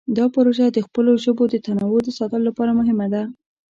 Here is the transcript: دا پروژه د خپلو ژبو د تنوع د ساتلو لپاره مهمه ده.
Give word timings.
دا 0.17 0.25
پروژه 0.35 0.65
د 0.71 0.79
خپلو 0.87 1.11
ژبو 1.23 1.43
د 1.49 1.55
تنوع 1.65 1.97
د 2.03 2.09
ساتلو 2.17 2.43
لپاره 2.49 2.71
مهمه 2.79 3.07
ده. 3.13 3.23